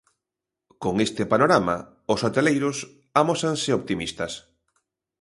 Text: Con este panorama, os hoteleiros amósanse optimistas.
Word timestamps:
Con 0.83 0.95
este 1.07 1.23
panorama, 1.31 1.75
os 2.13 2.19
hoteleiros 2.25 2.77
amósanse 3.21 3.69
optimistas. 3.79 4.31